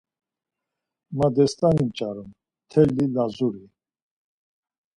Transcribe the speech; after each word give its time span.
Ma 1.17 1.27
destani 1.35 1.83
p̌ç̌arum 1.89 2.29
mteli 2.33 3.05
Lazuri. 3.15 3.65